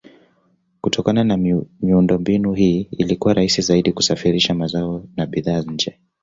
Kutokana 0.81 1.23
na 1.23 1.37
miundombinu 1.81 2.53
hii 2.53 2.87
ilikuwa 2.97 3.33
rahisi 3.33 3.61
zaidi 3.61 3.91
kusafirisha 3.93 4.53
mazao 4.53 5.03
na 5.17 5.25
bidhaa 5.25 5.61
nje. 5.61 5.97